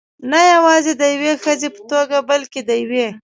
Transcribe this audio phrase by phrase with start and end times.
[0.31, 3.07] نه یوازې د یوې ښځې په توګه، بلکې د یوې.